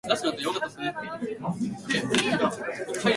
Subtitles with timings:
[0.03, 0.67] 私は車から
[1.11, 1.53] 眺める富
[2.17, 3.01] 士山が好きだ。